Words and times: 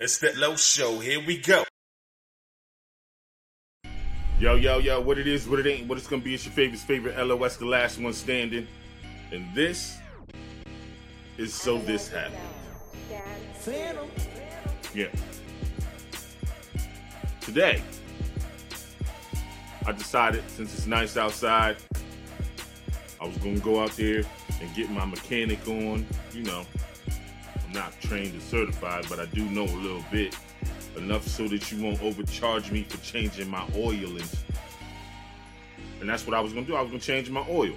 It's 0.00 0.18
that 0.18 0.36
low 0.36 0.54
show. 0.54 1.00
Here 1.00 1.18
we 1.26 1.38
go. 1.38 1.64
Yo, 4.38 4.54
yo, 4.54 4.78
yo, 4.78 5.00
what 5.00 5.18
it 5.18 5.26
is, 5.26 5.48
what 5.48 5.58
it 5.58 5.66
ain't, 5.66 5.88
what 5.88 5.98
it's 5.98 6.06
gonna 6.06 6.22
be, 6.22 6.34
it's 6.34 6.44
your 6.44 6.54
favorite, 6.54 6.78
favorite 6.78 7.18
LOS, 7.18 7.56
the 7.56 7.64
last 7.64 7.98
one 7.98 8.12
standing. 8.12 8.68
And 9.32 9.52
this 9.56 9.98
is 11.36 11.52
So 11.52 11.78
This 11.78 12.06
Happened. 12.08 12.36
Yeah. 14.94 15.08
Today, 17.40 17.82
I 19.84 19.90
decided 19.90 20.48
since 20.48 20.72
it's 20.74 20.86
nice 20.86 21.16
outside, 21.16 21.76
I 23.20 23.26
was 23.26 23.36
gonna 23.38 23.58
go 23.58 23.82
out 23.82 23.90
there 23.96 24.22
and 24.60 24.74
get 24.76 24.90
my 24.90 25.04
mechanic 25.04 25.66
on. 25.66 26.06
You 26.32 26.44
know, 26.44 26.64
not 27.72 27.98
trained 28.00 28.36
or 28.36 28.40
certified, 28.40 29.06
but 29.08 29.18
I 29.18 29.26
do 29.26 29.44
know 29.44 29.64
a 29.64 29.80
little 29.80 30.04
bit 30.10 30.36
enough 30.96 31.26
so 31.26 31.46
that 31.48 31.70
you 31.70 31.82
won't 31.82 32.02
overcharge 32.02 32.70
me 32.70 32.82
for 32.82 32.98
changing 33.04 33.48
my 33.48 33.64
oil 33.76 34.16
and 34.16 34.30
and 36.00 36.08
that's 36.08 36.26
what 36.26 36.34
I 36.34 36.40
was 36.40 36.52
gonna 36.52 36.66
do. 36.66 36.76
I 36.76 36.80
was 36.80 36.90
gonna 36.90 37.00
change 37.00 37.28
my 37.30 37.44
oil. 37.48 37.74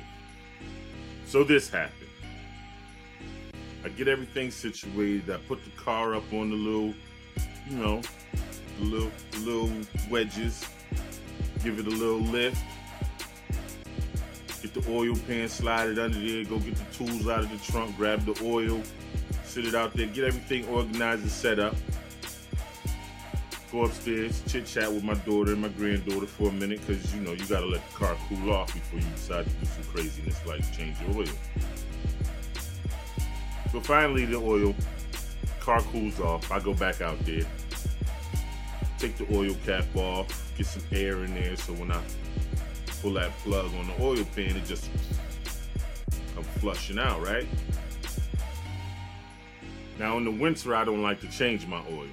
So 1.25 1.43
this 1.43 1.69
happened. 1.69 2.09
I 3.83 3.89
get 3.89 4.07
everything 4.07 4.51
situated. 4.51 5.29
I 5.29 5.37
put 5.47 5.63
the 5.63 5.71
car 5.71 6.13
up 6.13 6.31
on 6.31 6.51
the 6.51 6.55
little, 6.55 6.93
you 7.67 7.77
know, 7.77 8.01
the 8.79 8.85
little 8.85 9.11
little 9.39 9.71
wedges. 10.09 10.67
Give 11.63 11.79
it 11.79 11.87
a 11.87 11.89
little 11.89 12.19
lift. 12.19 12.61
Get 14.61 14.73
the 14.75 14.91
oil 14.91 15.15
pan, 15.27 15.49
slide 15.49 15.89
it 15.89 15.99
under 15.99 16.19
there. 16.19 16.43
Go 16.45 16.59
get 16.59 16.75
the 16.75 16.95
tools 16.95 17.27
out 17.27 17.39
of 17.39 17.49
the 17.49 17.71
trunk. 17.71 17.97
Grab 17.97 18.23
the 18.25 18.39
oil. 18.43 18.83
Sit 19.51 19.65
it 19.65 19.75
out 19.75 19.93
there. 19.93 20.07
Get 20.07 20.23
everything 20.23 20.65
organized 20.69 21.23
and 21.23 21.31
set 21.31 21.59
up 21.59 21.75
go 23.71 23.83
upstairs, 23.83 24.41
chit 24.47 24.65
chat 24.65 24.91
with 24.91 25.03
my 25.03 25.13
daughter 25.13 25.53
and 25.53 25.61
my 25.61 25.69
granddaughter 25.69 26.25
for 26.25 26.49
a 26.49 26.51
minute 26.51 26.85
because 26.85 27.13
you 27.15 27.21
know 27.21 27.31
you 27.31 27.45
gotta 27.45 27.65
let 27.65 27.81
the 27.89 27.95
car 27.95 28.15
cool 28.27 28.51
off 28.51 28.73
before 28.73 28.99
you 28.99 29.05
decide 29.15 29.45
to 29.45 29.51
do 29.51 29.65
some 29.65 29.83
craziness 29.93 30.45
like 30.45 30.61
change 30.75 30.97
your 31.01 31.17
oil. 31.17 31.33
But 33.71 33.85
finally, 33.85 34.25
the 34.25 34.37
oil 34.37 34.75
car 35.59 35.81
cools 35.81 36.19
off. 36.19 36.51
I 36.51 36.59
go 36.59 36.73
back 36.73 37.01
out 37.01 37.19
there, 37.25 37.45
take 38.97 39.17
the 39.17 39.27
oil 39.35 39.55
cap 39.65 39.85
off, 39.95 40.53
get 40.57 40.65
some 40.65 40.83
air 40.91 41.23
in 41.23 41.33
there 41.33 41.55
so 41.55 41.73
when 41.73 41.91
I 41.91 42.01
pull 43.01 43.13
that 43.13 43.31
plug 43.39 43.73
on 43.75 43.87
the 43.87 44.01
oil 44.01 44.25
pan, 44.35 44.55
it 44.55 44.65
just 44.65 44.89
I'm 46.37 46.43
flushing 46.43 46.99
out, 46.99 47.21
right? 47.21 47.47
Now 50.01 50.17
in 50.17 50.25
the 50.25 50.31
winter, 50.31 50.75
I 50.75 50.83
don't 50.83 51.03
like 51.03 51.21
to 51.21 51.27
change 51.27 51.67
my 51.67 51.79
oil 51.91 52.07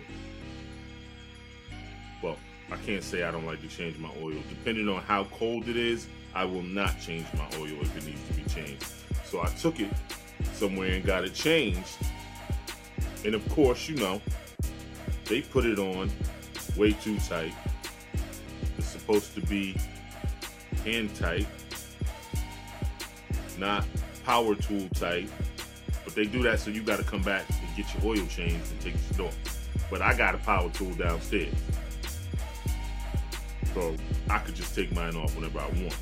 well, 2.22 2.36
I 2.70 2.76
can't 2.76 3.02
say 3.02 3.22
I 3.22 3.30
don't 3.30 3.46
like 3.46 3.60
to 3.62 3.68
change 3.68 3.96
my 3.98 4.10
oil. 4.20 4.36
Depending 4.48 4.88
on 4.88 5.02
how 5.02 5.24
cold 5.24 5.68
it 5.68 5.76
is, 5.76 6.06
I 6.34 6.44
will 6.44 6.62
not 6.62 7.00
change 7.00 7.26
my 7.34 7.46
oil 7.58 7.80
if 7.80 7.96
it 7.96 8.04
needs 8.04 8.20
to 8.28 8.34
be 8.34 8.42
changed. 8.42 8.84
So 9.24 9.40
I 9.40 9.46
took 9.46 9.80
it 9.80 9.90
somewhere 10.52 10.90
and 10.90 11.04
got 11.04 11.24
it 11.24 11.34
changed. 11.34 11.96
And 13.24 13.34
of 13.34 13.48
course, 13.50 13.88
you 13.88 13.96
know, 13.96 14.20
they 15.26 15.42
put 15.42 15.64
it 15.64 15.78
on 15.78 16.10
way 16.76 16.92
too 16.92 17.18
tight. 17.20 17.54
It's 18.76 18.88
supposed 18.88 19.34
to 19.34 19.40
be 19.42 19.76
hand 20.84 21.14
tight, 21.14 21.46
not 23.58 23.86
power 24.24 24.54
tool 24.54 24.88
tight. 24.94 25.30
But 26.04 26.14
they 26.14 26.24
do 26.24 26.42
that 26.44 26.58
so 26.60 26.70
you 26.70 26.82
got 26.82 26.98
to 26.98 27.04
come 27.04 27.22
back 27.22 27.44
get 27.78 27.94
your 27.94 28.12
oil 28.12 28.26
changed 28.26 28.72
and 28.72 28.80
take 28.80 28.94
the 28.94 29.14
store. 29.14 29.30
But 29.88 30.02
I 30.02 30.12
got 30.14 30.34
a 30.34 30.38
power 30.38 30.68
tool 30.70 30.92
downstairs. 30.94 31.54
So 33.72 33.94
I 34.28 34.38
could 34.38 34.56
just 34.56 34.74
take 34.74 34.92
mine 34.92 35.14
off 35.14 35.34
whenever 35.36 35.60
I 35.60 35.68
want. 35.68 35.96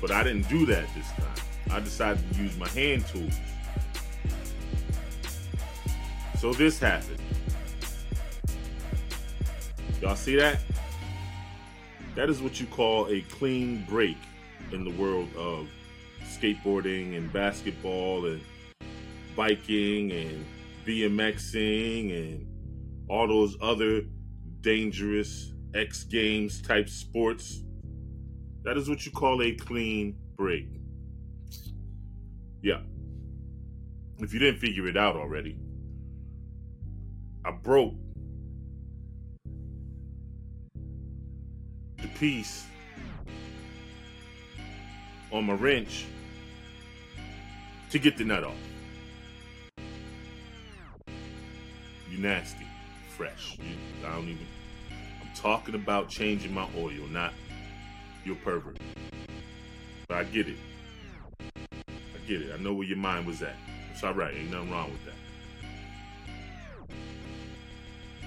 But 0.00 0.10
I 0.10 0.24
didn't 0.24 0.48
do 0.48 0.66
that 0.66 0.88
this 0.94 1.08
time. 1.12 1.46
I 1.70 1.80
decided 1.80 2.22
to 2.32 2.42
use 2.42 2.56
my 2.58 2.68
hand 2.68 3.06
tools. 3.06 3.38
So 6.38 6.52
this 6.52 6.80
happened. 6.80 7.20
Y'all 10.02 10.16
see 10.16 10.34
that? 10.36 10.58
That 12.16 12.28
is 12.28 12.42
what 12.42 12.60
you 12.60 12.66
call 12.66 13.08
a 13.08 13.20
clean 13.22 13.84
break 13.88 14.16
in 14.72 14.84
the 14.84 14.90
world 14.90 15.28
of 15.36 15.68
skateboarding 16.24 17.16
and 17.16 17.32
basketball 17.32 18.26
and 18.26 18.40
biking 19.36 20.10
and 20.10 20.44
BMXing 20.86 22.16
and 22.16 23.06
all 23.08 23.26
those 23.26 23.56
other 23.60 24.02
dangerous 24.60 25.52
X 25.74 26.04
Games 26.04 26.62
type 26.62 26.88
sports. 26.88 27.62
That 28.62 28.76
is 28.76 28.88
what 28.88 29.04
you 29.04 29.12
call 29.12 29.42
a 29.42 29.52
clean 29.52 30.16
break. 30.36 30.68
Yeah. 32.62 32.80
If 34.18 34.32
you 34.32 34.38
didn't 34.38 34.60
figure 34.60 34.86
it 34.86 34.96
out 34.96 35.16
already, 35.16 35.58
I 37.44 37.50
broke 37.50 37.94
the 42.00 42.08
piece 42.18 42.64
on 45.32 45.44
my 45.44 45.54
wrench 45.54 46.06
to 47.90 47.98
get 47.98 48.16
the 48.16 48.24
nut 48.24 48.44
off. 48.44 48.54
You 52.16 52.22
nasty, 52.22 52.66
fresh. 53.14 53.58
You, 53.58 53.76
I 54.06 54.14
don't 54.14 54.24
even 54.28 54.46
I'm 55.20 55.28
talking 55.34 55.74
about 55.74 56.08
changing 56.08 56.54
my 56.54 56.66
oil, 56.74 57.06
not 57.10 57.34
your 58.24 58.36
pervert. 58.36 58.78
But 60.08 60.16
I 60.16 60.24
get 60.24 60.48
it. 60.48 60.56
I 61.54 62.18
get 62.26 62.40
it. 62.40 62.54
I 62.54 62.62
know 62.62 62.72
where 62.72 62.86
your 62.86 62.96
mind 62.96 63.26
was 63.26 63.42
at. 63.42 63.56
It's 63.92 64.02
all 64.02 64.14
right. 64.14 64.34
Ain't 64.34 64.50
nothing 64.50 64.70
wrong 64.70 64.92
with 64.92 65.04
that. 65.04 65.12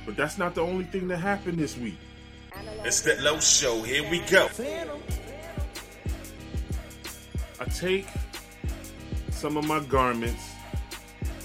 But 0.06 0.16
that's 0.16 0.38
not 0.38 0.54
the 0.54 0.62
only 0.62 0.86
thing 0.86 1.08
that 1.08 1.18
happened 1.18 1.58
this 1.58 1.76
week. 1.76 1.98
It's 2.84 3.02
that 3.02 3.22
low 3.22 3.40
show. 3.40 3.82
Here 3.82 4.08
we 4.08 4.20
go. 4.20 4.50
I 7.60 7.66
take 7.66 8.08
some 9.32 9.58
of 9.58 9.66
my 9.66 9.80
garments, 9.80 10.44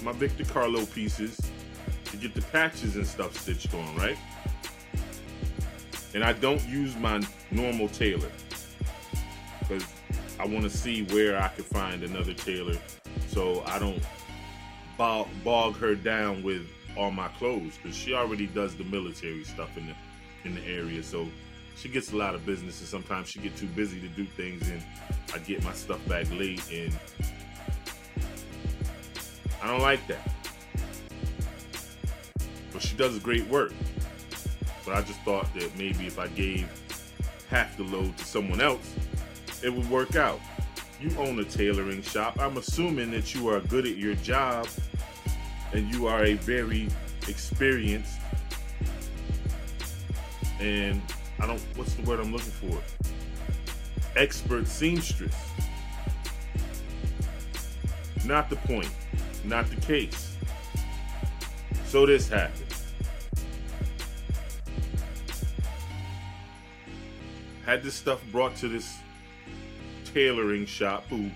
my 0.03 0.11
Victor 0.11 0.45
Carlo 0.45 0.85
pieces, 0.85 1.39
get 2.27 2.35
the 2.35 2.41
patches 2.51 2.95
and 2.95 3.05
stuff 3.05 3.37
stitched 3.39 3.73
on, 3.73 3.95
right? 3.95 4.17
and 6.15 6.23
I 6.23 6.31
don't 6.31 6.65
use 6.67 6.95
my 6.95 7.21
normal 7.51 7.89
tailor 7.89 8.31
because 9.59 9.83
I 10.39 10.45
want 10.47 10.63
to 10.63 10.69
see 10.69 11.03
where 11.03 11.39
I 11.39 11.49
can 11.49 11.65
find 11.65 12.03
another 12.03 12.33
tailor 12.33 12.77
so 13.27 13.61
I 13.65 13.77
don't 13.79 14.01
bog, 14.97 15.27
bog 15.43 15.75
her 15.75 15.93
down 15.93 16.41
with 16.41 16.67
all 16.97 17.11
my 17.11 17.27
clothes 17.27 17.77
because 17.81 17.97
she 17.97 18.13
already 18.13 18.47
does 18.47 18.75
the 18.75 18.85
military 18.85 19.43
stuff 19.43 19.77
in 19.77 19.87
the 19.87 19.93
in 20.45 20.55
the 20.55 20.65
area 20.65 21.03
so 21.03 21.27
she 21.75 21.89
gets 21.89 22.13
a 22.13 22.15
lot 22.15 22.33
of 22.33 22.45
business 22.45 22.79
and 22.79 22.87
sometimes 22.87 23.27
she 23.27 23.39
get 23.39 23.57
too 23.57 23.67
busy 23.67 23.99
to 23.99 24.07
do 24.07 24.25
things 24.25 24.69
and 24.69 24.81
I 25.33 25.39
get 25.39 25.63
my 25.65 25.73
stuff 25.73 25.99
back 26.07 26.27
late 26.31 26.63
and 26.71 26.97
I 29.61 29.67
don't 29.67 29.81
like 29.81 30.07
that 30.07 30.34
she 32.85 32.95
does 32.95 33.19
great 33.19 33.47
work 33.47 33.73
but 34.85 34.95
I 34.95 35.01
just 35.01 35.19
thought 35.21 35.51
that 35.55 35.75
maybe 35.77 36.05
if 36.05 36.19
I 36.19 36.27
gave 36.27 36.69
half 37.49 37.75
the 37.75 37.83
load 37.83 38.15
to 38.17 38.25
someone 38.25 38.61
else, 38.61 38.95
it 39.63 39.73
would 39.73 39.89
work 39.89 40.15
out. 40.15 40.39
You 41.01 41.15
own 41.17 41.39
a 41.39 41.43
tailoring 41.43 42.03
shop. 42.03 42.39
I'm 42.39 42.57
assuming 42.57 43.11
that 43.11 43.33
you 43.33 43.49
are 43.49 43.59
good 43.61 43.85
at 43.85 43.97
your 43.97 44.13
job 44.15 44.67
and 45.73 45.93
you 45.93 46.07
are 46.07 46.23
a 46.23 46.35
very 46.35 46.87
experienced 47.27 48.19
and 50.59 51.01
I 51.39 51.47
don't 51.47 51.59
what's 51.75 51.95
the 51.95 52.03
word 52.03 52.19
I'm 52.19 52.31
looking 52.31 52.51
for? 52.51 52.81
Expert 54.15 54.67
seamstress. 54.67 55.35
Not 58.23 58.49
the 58.49 58.55
point, 58.55 58.89
not 59.43 59.69
the 59.69 59.75
case. 59.81 60.37
So 61.85 62.05
this 62.05 62.29
happened. 62.29 62.64
Had 67.65 67.83
this 67.83 67.95
stuff 67.95 68.23
brought 68.31 68.55
to 68.57 68.67
this 68.67 68.97
tailoring 70.13 70.65
shop 70.65 71.05
who 71.09 71.29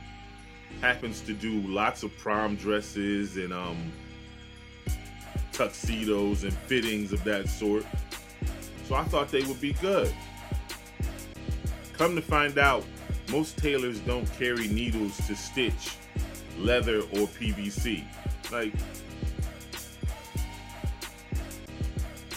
happens 0.82 1.22
to 1.22 1.34
do 1.34 1.62
lots 1.62 2.04
of 2.04 2.16
prom 2.18 2.56
dresses 2.56 3.38
and 3.38 3.52
um, 3.52 3.92
tuxedos 5.52 6.44
and 6.44 6.54
fittings 6.54 7.12
of 7.12 7.24
that 7.24 7.50
sort. 7.50 7.86
So 8.88 8.96
I 8.96 9.04
thought 9.04 9.30
they 9.30 9.44
would 9.44 9.60
be 9.60 9.74
good. 9.74 10.14
Come 11.94 12.16
to 12.16 12.22
find 12.22 12.58
out, 12.58 12.86
most 13.30 13.58
tailors 13.58 14.00
don't 14.00 14.26
carry 14.34 14.68
needles 14.68 15.18
to 15.28 15.36
stitch 15.36 15.92
leather 16.58 17.00
or 17.00 17.28
PVC. 17.28 18.06
Like, 18.52 18.74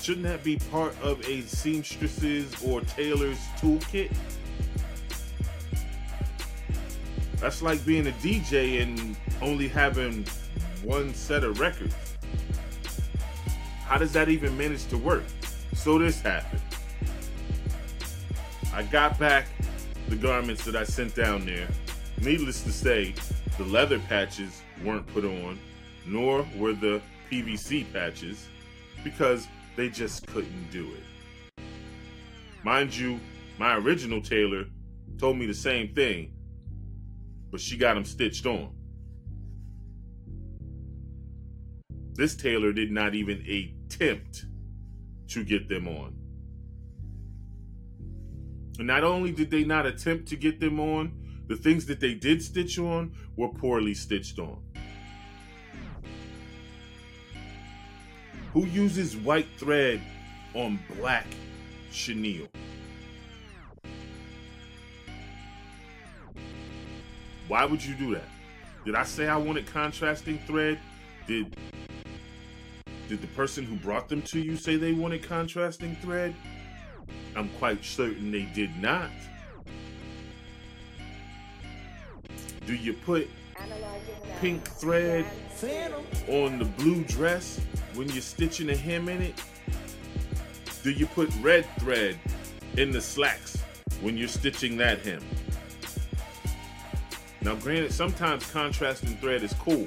shouldn't 0.02 0.26
that 0.26 0.42
be 0.42 0.56
part 0.70 0.94
of 1.00 1.20
a 1.20 1.42
seamstress's 1.42 2.60
or 2.64 2.80
tailor's 2.80 3.38
toolkit? 3.58 4.12
That's 7.38 7.62
like 7.62 7.84
being 7.86 8.08
a 8.08 8.12
DJ 8.12 8.82
and 8.82 9.16
only 9.40 9.68
having 9.68 10.26
one 10.82 11.14
set 11.14 11.44
of 11.44 11.60
records. 11.60 11.94
How 13.84 13.96
does 13.96 14.12
that 14.12 14.28
even 14.28 14.56
manage 14.58 14.86
to 14.86 14.98
work? 14.98 15.22
So 15.74 15.98
this 15.98 16.20
happened. 16.20 16.62
I 18.74 18.82
got 18.84 19.18
back 19.20 19.46
the 20.08 20.16
garments 20.16 20.64
that 20.64 20.74
I 20.74 20.82
sent 20.82 21.14
down 21.14 21.46
there. 21.46 21.68
Needless 22.20 22.62
to 22.62 22.72
say, 22.72 23.14
the 23.56 23.64
leather 23.64 24.00
patches 24.00 24.62
weren't 24.84 25.06
put 25.08 25.24
on, 25.24 25.58
nor 26.06 26.44
were 26.56 26.72
the 26.72 27.00
PVC 27.30 27.92
patches, 27.92 28.48
because 29.04 29.46
they 29.76 29.88
just 29.88 30.26
couldn't 30.26 30.70
do 30.70 30.88
it. 30.92 31.62
Mind 32.64 32.94
you, 32.94 33.18
my 33.58 33.76
original 33.76 34.20
tailor 34.20 34.66
told 35.18 35.36
me 35.36 35.46
the 35.46 35.54
same 35.54 35.94
thing, 35.94 36.32
but 37.50 37.60
she 37.60 37.76
got 37.76 37.94
them 37.94 38.04
stitched 38.04 38.46
on. 38.46 38.74
This 42.14 42.36
tailor 42.36 42.72
did 42.72 42.90
not 42.90 43.14
even 43.14 43.40
attempt 43.46 44.44
to 45.28 45.44
get 45.44 45.68
them 45.68 45.88
on. 45.88 46.14
And 48.78 48.86
not 48.86 49.04
only 49.04 49.32
did 49.32 49.50
they 49.50 49.64
not 49.64 49.86
attempt 49.86 50.28
to 50.28 50.36
get 50.36 50.60
them 50.60 50.78
on, 50.78 51.44
the 51.46 51.56
things 51.56 51.86
that 51.86 52.00
they 52.00 52.14
did 52.14 52.42
stitch 52.42 52.78
on 52.78 53.14
were 53.36 53.48
poorly 53.48 53.94
stitched 53.94 54.38
on. 54.38 54.62
Who 58.52 58.66
uses 58.66 59.16
white 59.16 59.46
thread 59.56 60.02
on 60.52 60.78
black 60.98 61.26
chenille? 61.90 62.48
Why 67.48 67.64
would 67.64 67.82
you 67.82 67.94
do 67.94 68.14
that? 68.14 68.28
Did 68.84 68.94
I 68.94 69.04
say 69.04 69.26
I 69.26 69.38
wanted 69.38 69.66
contrasting 69.66 70.38
thread? 70.46 70.78
Did 71.26 71.56
did 73.08 73.22
the 73.22 73.26
person 73.28 73.64
who 73.64 73.76
brought 73.76 74.10
them 74.10 74.20
to 74.22 74.40
you 74.40 74.56
say 74.56 74.76
they 74.76 74.92
wanted 74.92 75.22
contrasting 75.22 75.96
thread? 75.96 76.34
I'm 77.34 77.48
quite 77.58 77.82
certain 77.82 78.30
they 78.30 78.42
did 78.54 78.76
not. 78.76 79.10
Do 82.66 82.74
you 82.74 82.92
put 82.92 83.30
pink 84.40 84.62
thread 84.68 85.24
on 86.28 86.58
the 86.58 86.64
blue 86.64 87.02
dress 87.04 87.60
when 87.94 88.08
you're 88.08 88.22
stitching 88.22 88.70
a 88.70 88.76
hem 88.76 89.08
in 89.08 89.22
it? 89.22 89.42
Do 90.82 90.90
you 90.90 91.06
put 91.06 91.30
red 91.40 91.66
thread 91.78 92.18
in 92.76 92.90
the 92.90 93.00
slacks 93.00 93.62
when 94.00 94.16
you're 94.16 94.28
stitching 94.28 94.76
that 94.78 95.00
hem? 95.00 95.22
Now, 97.42 97.54
granted, 97.56 97.92
sometimes 97.92 98.48
contrasting 98.50 99.16
thread 99.16 99.42
is 99.42 99.52
cool, 99.54 99.86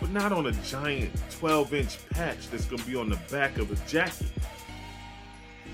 but 0.00 0.10
not 0.10 0.32
on 0.32 0.46
a 0.46 0.52
giant 0.52 1.10
12 1.30 1.74
inch 1.74 2.08
patch 2.10 2.48
that's 2.50 2.66
to 2.66 2.78
be 2.78 2.96
on 2.96 3.10
the 3.10 3.18
back 3.30 3.58
of 3.58 3.70
a 3.70 3.88
jacket. 3.88 4.28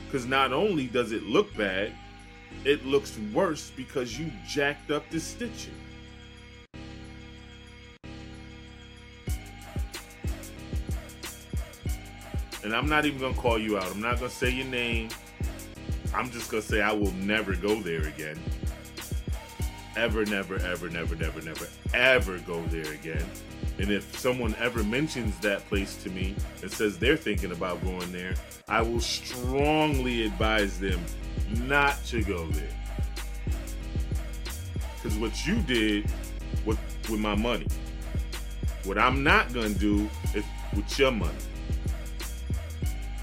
Because 0.06 0.26
not 0.26 0.52
only 0.52 0.86
does 0.86 1.12
it 1.12 1.22
look 1.24 1.54
bad, 1.56 1.92
it 2.64 2.84
looks 2.84 3.16
worse 3.32 3.70
because 3.76 4.18
you 4.18 4.30
jacked 4.48 4.90
up 4.90 5.08
the 5.10 5.20
stitching. 5.20 5.74
And 12.62 12.74
I'm 12.74 12.88
not 12.88 13.06
even 13.06 13.20
to 13.20 13.38
call 13.40 13.58
you 13.58 13.78
out. 13.78 13.90
I'm 13.90 14.00
not 14.00 14.18
to 14.18 14.28
say 14.28 14.50
your 14.50 14.66
name. 14.66 15.08
I'm 16.14 16.30
just 16.30 16.50
to 16.50 16.60
say 16.60 16.82
I 16.82 16.92
will 16.92 17.12
never 17.12 17.54
go 17.54 17.80
there 17.80 18.06
again. 18.06 18.38
Ever, 19.96 20.24
never, 20.24 20.56
ever, 20.56 20.88
never, 20.88 21.16
never, 21.16 21.40
never, 21.40 21.66
ever 21.94 22.38
go 22.40 22.62
there 22.66 22.92
again. 22.92 23.24
And 23.78 23.90
if 23.90 24.18
someone 24.18 24.54
ever 24.58 24.84
mentions 24.84 25.38
that 25.38 25.66
place 25.68 25.96
to 26.02 26.10
me 26.10 26.34
and 26.62 26.70
says 26.70 26.98
they're 26.98 27.16
thinking 27.16 27.52
about 27.52 27.82
going 27.82 28.12
there, 28.12 28.34
I 28.68 28.82
will 28.82 29.00
strongly 29.00 30.26
advise 30.26 30.78
them 30.78 31.00
not 31.66 32.04
to 32.06 32.22
go 32.22 32.46
there. 32.48 32.76
Because 34.96 35.16
what 35.18 35.46
you 35.46 35.56
did 35.62 36.10
with, 36.66 36.78
with 37.08 37.20
my 37.20 37.34
money, 37.34 37.66
what 38.84 38.98
I'm 38.98 39.22
not 39.22 39.52
going 39.52 39.72
to 39.72 39.78
do 39.78 40.10
is 40.34 40.44
with 40.74 40.98
your 40.98 41.10
money. 41.10 41.32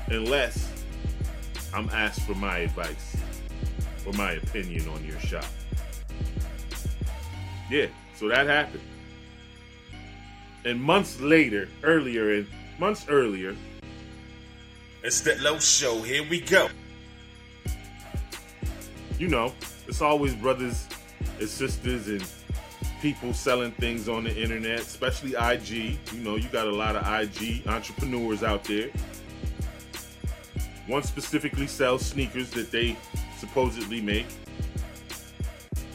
Unless 0.10 0.72
I'm 1.74 1.90
asked 1.90 2.22
for 2.22 2.36
my 2.36 2.60
advice 2.60 3.18
or 4.06 4.14
my 4.14 4.32
opinion 4.34 4.88
on 4.90 5.04
your 5.06 5.20
shop. 5.20 5.46
Yeah, 7.70 7.88
so 8.16 8.30
that 8.30 8.48
happened. 8.48 8.84
And 10.66 10.82
months 10.82 11.20
later, 11.20 11.68
earlier, 11.84 12.34
and 12.34 12.48
months 12.80 13.06
earlier, 13.10 13.56
It's 15.04 15.22
that 15.22 15.40
low 15.42 15.60
show. 15.60 16.02
Here 16.02 16.24
we 16.30 16.42
go. 16.42 16.68
you 19.20 19.28
know, 19.28 19.54
it's 19.88 20.02
always 20.02 20.36
brothers 20.36 20.88
and 21.40 21.48
sisters 21.50 22.08
and 22.08 22.24
people 23.02 23.34
selling 23.34 23.72
things 23.74 24.10
on 24.10 24.24
the 24.26 24.36
internet, 24.36 24.80
especially 24.80 25.34
IG. 25.36 25.98
You 26.14 26.20
know, 26.24 26.36
you 26.36 26.50
got 26.50 26.68
a 26.68 26.72
lot 26.72 26.96
of 26.96 27.04
IG 27.08 27.66
entrepreneurs 27.68 28.44
out 28.44 28.64
there. 28.66 28.90
One 30.88 31.04
specifically 31.04 31.68
sells 31.68 32.06
sneakers 32.06 32.50
that 32.52 32.72
they 32.72 32.96
supposedly 33.38 34.02
make. 34.02 34.26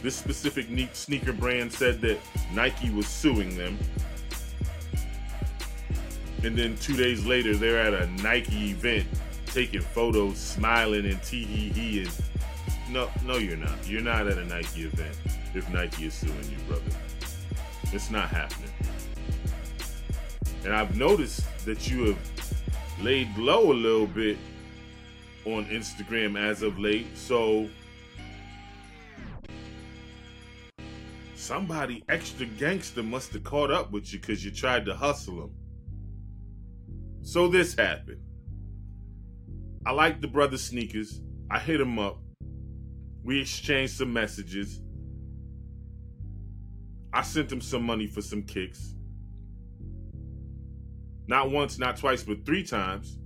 This 0.02 0.14
specific 0.14 0.66
sneaker 0.92 1.32
brand 1.32 1.72
said 1.72 2.00
that 2.02 2.18
Nike 2.52 2.90
was 2.90 3.06
suing 3.06 3.56
them. 3.56 3.78
And 6.44 6.58
then 6.58 6.76
two 6.76 6.96
days 6.96 7.24
later, 7.24 7.56
they're 7.56 7.78
at 7.78 7.94
a 7.94 8.06
Nike 8.22 8.72
event 8.72 9.06
taking 9.46 9.80
photos, 9.80 10.36
smiling 10.38 11.06
and 11.06 11.22
tee 11.22 11.44
hee 11.44 11.68
hee. 11.70 12.02
And 12.02 12.12
no, 12.90 13.08
no, 13.24 13.36
you're 13.36 13.56
not. 13.56 13.88
You're 13.88 14.02
not 14.02 14.26
at 14.26 14.38
a 14.38 14.44
Nike 14.44 14.82
event 14.82 15.16
if 15.54 15.68
Nike 15.70 16.06
is 16.06 16.14
suing 16.14 16.50
you, 16.50 16.58
brother. 16.66 16.82
It's 17.92 18.10
not 18.10 18.28
happening. 18.28 18.70
And 20.64 20.74
I've 20.74 20.96
noticed 20.96 21.44
that 21.64 21.90
you 21.90 22.06
have 22.06 22.18
laid 23.00 23.36
low 23.38 23.72
a 23.72 23.74
little 23.74 24.06
bit 24.06 24.36
on 25.44 25.66
Instagram 25.66 26.38
as 26.38 26.62
of 26.62 26.78
late. 26.78 27.16
So 27.16 27.68
somebody 31.34 32.04
extra 32.08 32.46
gangster 32.46 33.02
must 33.02 33.32
have 33.32 33.44
caught 33.44 33.70
up 33.70 33.90
with 33.90 34.12
you 34.12 34.20
because 34.20 34.44
you 34.44 34.50
tried 34.50 34.84
to 34.86 34.94
hustle 34.94 35.44
him. 35.44 35.50
So 37.22 37.48
this 37.48 37.74
happened. 37.74 38.20
I 39.84 39.92
like 39.92 40.20
the 40.20 40.28
brother 40.28 40.58
sneakers. 40.58 41.20
I 41.50 41.58
hit 41.58 41.80
him 41.80 41.98
up. 41.98 42.18
We 43.24 43.40
exchanged 43.40 43.94
some 43.94 44.12
messages. 44.12 44.80
I 47.12 47.22
sent 47.22 47.52
him 47.52 47.60
some 47.60 47.82
money 47.82 48.06
for 48.06 48.22
some 48.22 48.42
kicks. 48.42 48.94
Not 51.26 51.50
once, 51.50 51.78
not 51.78 51.96
twice, 51.96 52.22
but 52.22 52.44
three 52.44 52.64
times. 52.64 53.18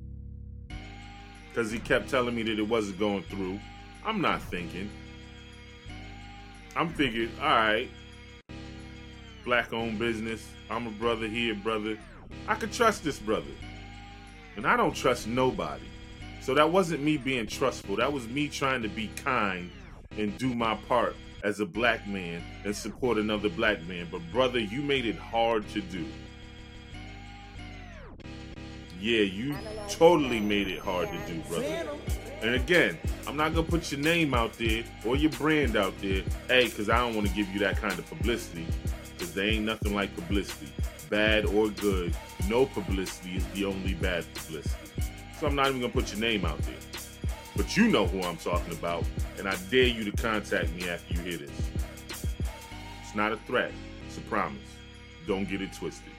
Because 1.56 1.70
he 1.70 1.78
kept 1.78 2.10
telling 2.10 2.34
me 2.34 2.42
that 2.42 2.58
it 2.58 2.68
wasn't 2.68 2.98
going 2.98 3.22
through. 3.22 3.58
I'm 4.04 4.20
not 4.20 4.42
thinking. 4.42 4.90
I'm 6.76 6.90
figured, 6.90 7.30
all 7.40 7.48
right, 7.48 7.88
black 9.42 9.72
owned 9.72 9.98
business. 9.98 10.46
I'm 10.68 10.86
a 10.86 10.90
brother 10.90 11.26
here, 11.26 11.54
brother. 11.54 11.96
I 12.46 12.56
could 12.56 12.72
trust 12.72 13.04
this 13.04 13.18
brother. 13.18 13.50
And 14.56 14.66
I 14.66 14.76
don't 14.76 14.94
trust 14.94 15.26
nobody. 15.28 15.86
So 16.42 16.52
that 16.52 16.70
wasn't 16.70 17.02
me 17.02 17.16
being 17.16 17.46
trustful. 17.46 17.96
That 17.96 18.12
was 18.12 18.28
me 18.28 18.48
trying 18.48 18.82
to 18.82 18.88
be 18.88 19.08
kind 19.24 19.70
and 20.10 20.36
do 20.36 20.54
my 20.54 20.74
part 20.86 21.16
as 21.42 21.60
a 21.60 21.64
black 21.64 22.06
man 22.06 22.42
and 22.66 22.76
support 22.76 23.16
another 23.16 23.48
black 23.48 23.82
man. 23.84 24.08
But 24.12 24.20
brother, 24.30 24.58
you 24.58 24.82
made 24.82 25.06
it 25.06 25.16
hard 25.16 25.66
to 25.70 25.80
do. 25.80 26.04
Yeah, 29.06 29.20
you 29.20 29.54
totally 29.88 30.40
made 30.40 30.66
it 30.66 30.80
hard 30.80 31.08
to 31.12 31.32
do, 31.32 31.38
brother. 31.42 31.86
And 32.42 32.56
again, 32.56 32.98
I'm 33.28 33.36
not 33.36 33.54
gonna 33.54 33.62
put 33.62 33.92
your 33.92 34.00
name 34.00 34.34
out 34.34 34.54
there 34.54 34.82
or 35.04 35.14
your 35.14 35.30
brand 35.30 35.76
out 35.76 35.96
there, 36.00 36.24
hey, 36.48 36.64
because 36.64 36.90
I 36.90 36.98
don't 36.98 37.14
want 37.14 37.28
to 37.28 37.32
give 37.32 37.48
you 37.50 37.60
that 37.60 37.76
kind 37.76 37.96
of 37.96 38.04
publicity, 38.08 38.66
because 39.12 39.32
there 39.32 39.46
ain't 39.46 39.64
nothing 39.64 39.94
like 39.94 40.12
publicity, 40.16 40.72
bad 41.08 41.46
or 41.46 41.68
good. 41.68 42.16
No 42.48 42.66
publicity 42.66 43.36
is 43.36 43.46
the 43.54 43.66
only 43.66 43.94
bad 43.94 44.24
publicity. 44.34 44.74
So 45.38 45.46
I'm 45.46 45.54
not 45.54 45.68
even 45.68 45.82
gonna 45.82 45.92
put 45.92 46.10
your 46.10 46.20
name 46.20 46.44
out 46.44 46.58
there. 46.62 46.74
But 47.56 47.76
you 47.76 47.86
know 47.86 48.08
who 48.08 48.20
I'm 48.22 48.38
talking 48.38 48.72
about, 48.72 49.04
and 49.38 49.46
I 49.46 49.54
dare 49.70 49.86
you 49.86 50.02
to 50.10 50.20
contact 50.20 50.72
me 50.72 50.88
after 50.88 51.14
you 51.14 51.20
hear 51.20 51.38
this. 51.38 51.70
It's 53.04 53.14
not 53.14 53.30
a 53.30 53.36
threat, 53.46 53.70
it's 54.08 54.16
a 54.16 54.22
promise. 54.22 54.58
Don't 55.28 55.48
get 55.48 55.62
it 55.62 55.72
twisted. 55.74 56.10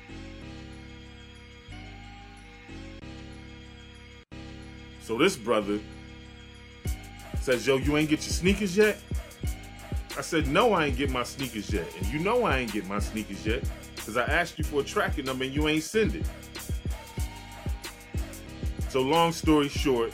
So 5.08 5.18
this 5.18 5.38
brother 5.38 5.80
says, 7.40 7.66
Yo, 7.66 7.78
you 7.78 7.96
ain't 7.96 8.10
get 8.10 8.20
your 8.20 8.34
sneakers 8.34 8.76
yet? 8.76 8.98
I 10.18 10.22
said, 10.22 10.48
No, 10.48 10.74
I 10.74 10.88
ain't 10.88 10.98
get 10.98 11.10
my 11.10 11.24
sneakers 11.24 11.72
yet. 11.72 11.88
And 11.98 12.08
you 12.08 12.20
know 12.20 12.44
I 12.44 12.58
ain't 12.58 12.74
get 12.74 12.86
my 12.88 13.00
sneakers 13.00 13.46
yet 13.46 13.64
because 13.96 14.18
I 14.18 14.26
asked 14.26 14.58
you 14.58 14.66
for 14.66 14.82
a 14.82 14.84
tracking 14.84 15.24
number 15.24 15.46
and 15.46 15.54
you 15.54 15.70
ain't 15.70 15.84
send 15.84 16.14
it. 16.14 16.26
So, 18.90 19.00
long 19.00 19.32
story 19.32 19.70
short, 19.70 20.12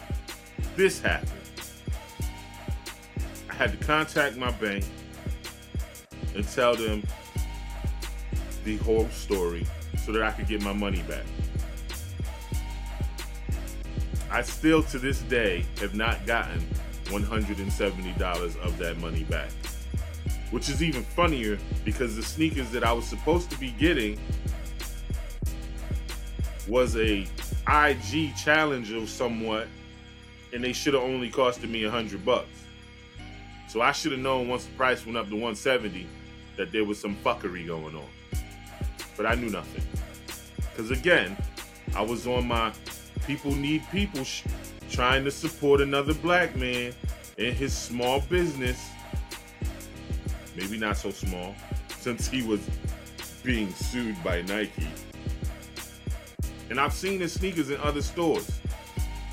this 0.75 1.01
happened. 1.01 1.31
I 3.49 3.53
had 3.55 3.71
to 3.71 3.83
contact 3.83 4.37
my 4.37 4.51
bank 4.51 4.85
and 6.35 6.47
tell 6.47 6.75
them 6.75 7.01
the 8.63 8.77
whole 8.77 9.09
story 9.09 9.65
so 10.05 10.11
that 10.11 10.21
I 10.21 10.29
could 10.29 10.47
get 10.47 10.61
my 10.61 10.73
money 10.73 11.01
back. 11.09 11.25
I 14.33 14.41
still 14.41 14.81
to 14.81 14.97
this 14.97 15.21
day 15.21 15.63
have 15.79 15.93
not 15.93 16.25
gotten 16.25 16.59
$170 17.05 18.57
of 18.65 18.77
that 18.79 18.97
money 18.97 19.25
back. 19.25 19.51
Which 20.49 20.69
is 20.69 20.81
even 20.81 21.03
funnier 21.03 21.59
because 21.85 22.15
the 22.15 22.23
sneakers 22.23 22.71
that 22.71 22.83
I 22.83 22.93
was 22.93 23.05
supposed 23.05 23.51
to 23.51 23.59
be 23.59 23.69
getting 23.71 24.19
was 26.67 26.95
a 26.95 27.27
IG 27.67 28.35
challenge 28.35 28.87
challenger 28.87 29.05
somewhat, 29.05 29.67
and 30.51 30.63
they 30.63 30.73
should 30.73 30.95
have 30.95 31.03
only 31.03 31.29
costed 31.29 31.69
me 31.69 31.83
a 31.83 31.91
hundred 31.91 32.25
bucks. 32.25 32.49
So 33.67 33.81
I 33.81 33.91
should 33.91 34.13
have 34.13 34.21
known 34.21 34.47
once 34.47 34.65
the 34.65 34.73
price 34.73 35.05
went 35.05 35.15
up 35.15 35.29
to 35.29 35.35
170 35.35 36.07
that 36.57 36.71
there 36.71 36.85
was 36.85 36.99
some 36.99 37.15
fuckery 37.17 37.67
going 37.67 37.95
on. 37.95 38.07
But 39.15 39.27
I 39.27 39.35
knew 39.35 39.51
nothing. 39.51 39.83
Because 40.57 40.89
again, 40.89 41.37
I 41.95 42.01
was 42.01 42.25
on 42.25 42.47
my 42.47 42.73
people 43.25 43.51
need 43.51 43.83
people 43.91 44.23
sh- 44.23 44.43
trying 44.89 45.23
to 45.23 45.31
support 45.31 45.81
another 45.81 46.13
black 46.13 46.55
man 46.55 46.93
in 47.37 47.53
his 47.53 47.75
small 47.75 48.21
business. 48.21 48.89
Maybe 50.55 50.77
not 50.77 50.97
so 50.97 51.11
small, 51.11 51.55
since 51.97 52.27
he 52.27 52.43
was 52.43 52.59
being 53.43 53.71
sued 53.73 54.21
by 54.23 54.41
Nike. 54.43 54.87
And 56.69 56.79
I've 56.79 56.93
seen 56.93 57.19
his 57.19 57.33
sneakers 57.33 57.69
in 57.69 57.77
other 57.81 58.01
stores. 58.01 58.49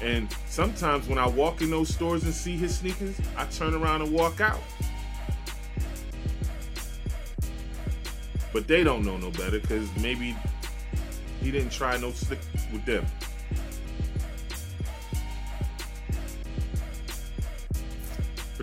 And 0.02 0.35
sometimes 0.47 1.06
when 1.09 1.18
I 1.18 1.28
walk 1.28 1.61
in 1.61 1.70
those 1.70 1.88
stores 1.88 2.25
and 2.25 2.32
see 2.32 2.56
his 2.56 2.76
sneakers, 2.76 3.20
I 3.37 3.44
turn 3.47 3.75
around 3.75 4.02
and 4.02 4.12
walk 4.12 4.40
out. 4.40 4.61
But 8.52 8.66
they 8.66 8.82
don't 8.82 9.04
know 9.04 9.16
no 9.16 9.30
better 9.30 9.61
because 9.61 9.88
maybe 9.97 10.35
he 11.42 11.50
didn't 11.50 11.70
try 11.70 11.97
no 11.99 12.11
slick 12.11 12.40
with 12.73 12.85
them. 12.85 13.06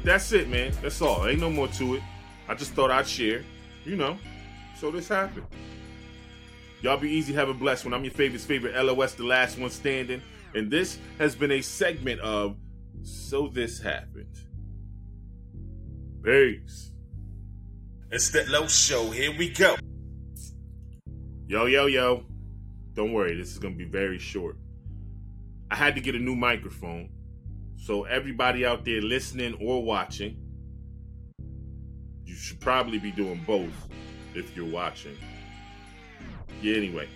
That's 0.08 0.32
it, 0.32 0.50
man. 0.50 0.72
That's 0.82 1.02
all. 1.02 1.28
Ain't 1.28 1.42
no 1.42 1.50
more 1.50 1.68
to 1.68 1.96
it. 1.96 2.04
I 2.48 2.56
just 2.56 2.72
thought 2.72 2.92
I'd 2.92 3.08
share. 3.08 3.44
You 3.86 3.96
know. 3.96 4.18
So 4.80 4.92
this 4.92 5.08
happened. 5.08 5.48
Y'all 6.82 6.98
be 6.98 7.10
easy, 7.10 7.34
have 7.34 7.50
a 7.50 7.54
blessed 7.54 7.86
one. 7.86 7.94
I'm 7.94 8.04
your 8.04 8.14
favorite's 8.14 8.46
favorite 8.46 8.76
LOS, 8.76 9.16
the 9.16 9.24
last 9.24 9.58
one 9.58 9.72
standing. 9.72 10.22
And 10.54 10.70
this 10.70 11.00
has 11.18 11.36
been 11.36 11.52
a 11.52 11.62
segment 11.62 12.22
of 12.22 12.56
So 13.02 13.48
This 13.48 13.82
Happened. 13.82 14.36
Peace. 16.24 16.92
It's 18.12 18.30
that 18.30 18.48
low 18.48 18.68
show. 18.68 19.10
Here 19.10 19.36
we 19.36 19.50
go. 19.50 19.76
Yo, 21.48 21.66
yo, 21.66 21.88
yo. 21.88 22.24
Don't 22.94 23.14
worry, 23.14 23.36
this 23.36 23.52
is 23.52 23.60
going 23.60 23.74
to 23.74 23.78
be 23.78 23.90
very 23.90 24.20
short. 24.20 24.58
I 25.72 25.76
had 25.76 25.96
to 25.96 26.02
get 26.02 26.16
a 26.16 26.20
new 26.20 26.36
microphone. 26.36 27.10
So, 27.78 28.04
everybody 28.04 28.66
out 28.66 28.84
there 28.84 29.02
listening 29.02 29.56
or 29.62 29.84
watching, 29.84 30.38
you 32.26 32.36
should 32.36 32.60
probably 32.60 33.00
be 33.00 33.12
doing 33.12 33.44
both 33.48 33.72
if 34.36 34.56
you're 34.56 34.70
watching. 34.70 35.16
Yeah, 36.62 36.76
anyway. 36.76 37.08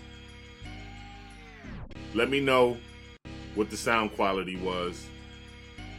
Let 2.14 2.30
me 2.30 2.40
know 2.40 2.78
what 3.56 3.70
the 3.70 3.78
sound 3.78 4.14
quality 4.16 4.56
was. 4.56 5.06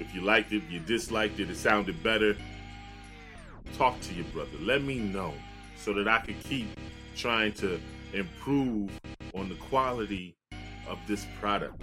If 0.01 0.15
you 0.15 0.23
liked 0.23 0.53
it, 0.53 0.63
you 0.71 0.81
disliked 0.81 1.39
it, 1.39 1.51
it 1.51 1.57
sounded 1.57 2.03
better. 2.03 2.37
Talk 3.77 4.01
to 4.01 4.15
your 4.15 4.25
brother. 4.27 4.51
Let 4.61 4.83
me 4.83 4.99
know 4.99 5.35
so 5.77 5.93
that 5.95 6.09
I 6.09 6.19
can 6.19 6.39
keep 6.45 6.69
trying 7.17 7.53
to 7.55 7.81
improve 8.13 8.91
on 9.35 9.49
the 9.49 9.55
quality 9.57 10.37
of 10.87 10.99
this 11.07 11.27
product. 11.41 11.81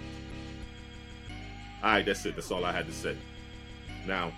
All 1.82 1.92
right, 1.92 2.04
that's 2.04 2.24
it. 2.26 2.34
That's 2.34 2.50
all 2.50 2.64
I 2.64 2.72
had 2.72 2.86
to 2.86 2.92
say. 2.92 3.16
Now, 4.06 4.32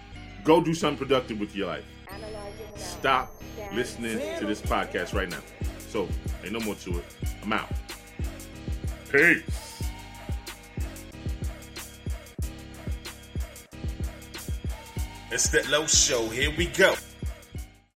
go 0.45 0.63
do 0.63 0.75
something 0.75 0.99
productive 0.99 1.41
with 1.41 1.55
your 1.57 1.69
life. 1.69 1.85
Stop 2.77 3.35
listening 3.73 4.19
to 4.39 4.47
this 4.47 4.61
podcast 4.61 5.15
right 5.15 5.29
now. 5.29 5.41
So, 5.89 6.09
ain't 6.43 6.53
no 6.53 6.61
more 6.61 6.75
to 6.77 6.99
it. 6.99 7.05
I'm 7.43 7.53
out. 7.53 7.69
Peace. 9.11 9.83
It's 15.31 15.49
that 15.49 15.69
low 15.71 15.87
show. 15.87 16.29
Here 16.29 16.51
we 16.57 16.67
go. 16.67 16.95